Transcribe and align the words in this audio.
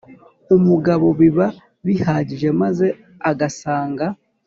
umugabo 0.55 1.07
biba 1.19 1.47
bihagije 1.85 2.47
maze 2.61 2.87
agasanga 3.29 4.05